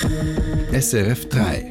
[0.00, 1.70] SRF 3.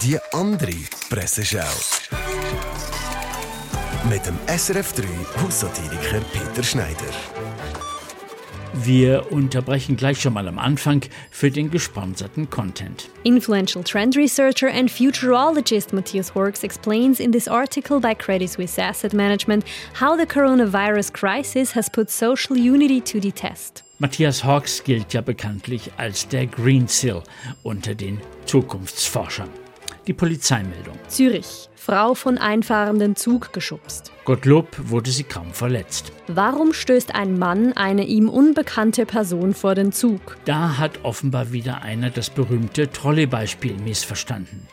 [0.00, 0.72] Die andere
[1.10, 1.58] Presseschau.
[4.08, 5.04] Mit dem SRF 3
[5.42, 7.10] Haussatiriker Peter Schneider.
[8.74, 13.10] Wir unterbrechen gleich schon mal am Anfang für den gesponserten Content.
[13.24, 19.12] Influential trend researcher and futurologist Matthias Horks explains in this article by Credit Suisse Asset
[19.12, 19.64] Management
[20.00, 23.82] how the coronavirus crisis has put social unity to the test.
[24.02, 27.22] Matthias Hawks gilt ja bekanntlich als der Green Seal
[27.62, 29.48] unter den Zukunftsforschern.
[30.08, 30.98] Die Polizeimeldung.
[31.06, 31.68] Zürich.
[31.76, 34.10] Frau von einfahrenden Zug geschubst.
[34.24, 36.10] Gottlob wurde sie kaum verletzt.
[36.26, 40.36] Warum stößt ein Mann eine ihm unbekannte Person vor den Zug?
[40.46, 44.66] Da hat offenbar wieder einer das berühmte Trolleybeispiel missverstanden.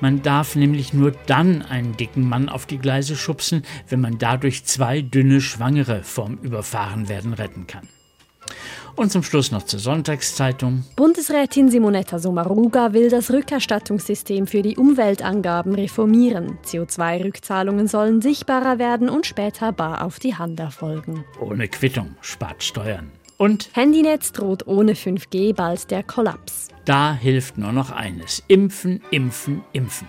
[0.00, 4.64] Man darf nämlich nur dann einen dicken Mann auf die Gleise schubsen, wenn man dadurch
[4.64, 7.86] zwei dünne Schwangere vom Überfahrenwerden retten kann.
[8.94, 10.84] Und zum Schluss noch zur Sonntagszeitung.
[10.96, 16.58] Bundesrätin Simonetta Sommaruga will das Rückerstattungssystem für die Umweltangaben reformieren.
[16.64, 21.24] CO2-Rückzahlungen sollen sichtbarer werden und später bar auf die Hand erfolgen.
[21.40, 23.10] Ohne Quittung spart Steuern.
[23.38, 26.68] Und Handynetz droht ohne 5G bald der Kollaps.
[26.84, 28.42] da hilft nur noch eines.
[28.46, 30.08] Impfen, impfen, impfen.